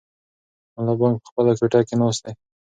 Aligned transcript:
ملا 0.75 0.93
بانګ 0.99 1.15
په 1.21 1.27
خپله 1.31 1.51
کوټه 1.59 1.81
کې 1.87 1.95
ناست 2.01 2.21
دی. 2.25 2.33